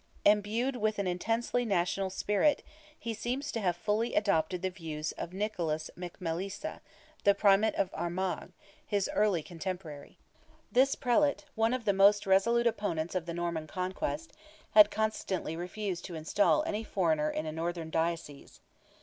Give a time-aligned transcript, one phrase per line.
[0.25, 2.63] Endued with an intensely national spirit,
[2.97, 6.79] he seems to have fully adopted the views of Nicholas McMaelisa,
[7.23, 8.51] the Primate of Armagh,
[8.83, 10.17] his early cotemporary.
[10.71, 16.63] This Prelate—one of the most resolute opponents of the Norman conquest—had constantly refused to instal
[16.65, 18.59] any foreigner in a northern diocese.